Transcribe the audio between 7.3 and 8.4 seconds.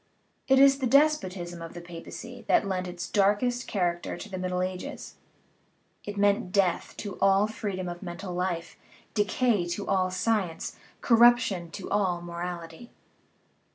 freedom of mental